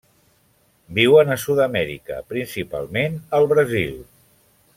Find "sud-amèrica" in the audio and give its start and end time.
1.43-2.17